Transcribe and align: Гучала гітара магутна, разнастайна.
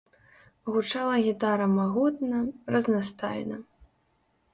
Гучала 0.71 1.17
гітара 1.25 1.67
магутна, 1.73 2.39
разнастайна. 2.77 3.61